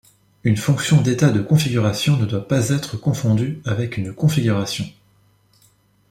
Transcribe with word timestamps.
Une 0.43 0.57
fonction 0.57 0.99
d'état 0.99 1.29
de 1.29 1.41
configuration 1.43 2.17
ne 2.17 2.25
doit 2.25 2.47
pas 2.47 2.69
être 2.69 2.97
confondue 2.97 3.61
avec 3.65 3.97
une 3.97 4.15
configuration. 4.15 4.85